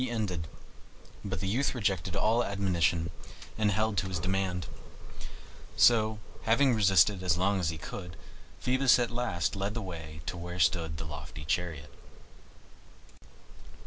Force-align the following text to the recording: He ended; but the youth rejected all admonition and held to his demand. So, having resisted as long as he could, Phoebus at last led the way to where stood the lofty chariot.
He 0.01 0.09
ended; 0.09 0.47
but 1.23 1.41
the 1.41 1.47
youth 1.47 1.75
rejected 1.75 2.15
all 2.15 2.43
admonition 2.43 3.11
and 3.55 3.69
held 3.69 3.97
to 3.99 4.07
his 4.07 4.17
demand. 4.17 4.65
So, 5.77 6.17
having 6.41 6.73
resisted 6.73 7.21
as 7.21 7.37
long 7.37 7.59
as 7.59 7.69
he 7.69 7.77
could, 7.77 8.17
Phoebus 8.59 8.97
at 8.97 9.11
last 9.11 9.55
led 9.55 9.75
the 9.75 9.81
way 9.83 10.21
to 10.25 10.37
where 10.37 10.57
stood 10.57 10.97
the 10.97 11.05
lofty 11.05 11.45
chariot. 11.45 11.93